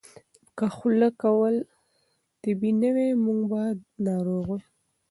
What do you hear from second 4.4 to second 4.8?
وای.